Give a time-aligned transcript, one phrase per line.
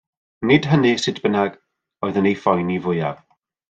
[0.51, 1.61] Nid hynny, sut bynnag,
[2.07, 3.27] oedd yn ei phoeni fwyaf.